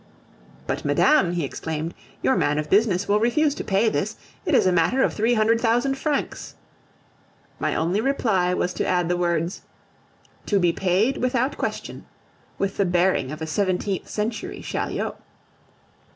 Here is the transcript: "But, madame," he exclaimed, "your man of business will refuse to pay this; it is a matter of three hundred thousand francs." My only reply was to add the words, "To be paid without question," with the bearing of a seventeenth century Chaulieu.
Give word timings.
"But, 0.65 0.83
madame," 0.83 1.33
he 1.33 1.45
exclaimed, 1.45 1.93
"your 2.23 2.35
man 2.35 2.57
of 2.57 2.71
business 2.71 3.07
will 3.07 3.19
refuse 3.19 3.53
to 3.53 3.63
pay 3.63 3.87
this; 3.87 4.15
it 4.47 4.55
is 4.55 4.65
a 4.65 4.71
matter 4.71 5.03
of 5.03 5.13
three 5.13 5.35
hundred 5.35 5.61
thousand 5.61 5.93
francs." 5.95 6.55
My 7.59 7.75
only 7.75 8.01
reply 8.01 8.51
was 8.55 8.73
to 8.73 8.87
add 8.87 9.09
the 9.09 9.15
words, 9.15 9.61
"To 10.47 10.57
be 10.57 10.73
paid 10.73 11.17
without 11.17 11.55
question," 11.55 12.07
with 12.57 12.77
the 12.77 12.85
bearing 12.85 13.31
of 13.31 13.43
a 13.43 13.45
seventeenth 13.45 14.09
century 14.09 14.63
Chaulieu. 14.63 15.11